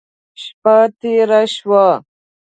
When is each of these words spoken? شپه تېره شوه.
شپه 0.41 0.75
تېره 0.99 1.41
شوه. 1.55 1.87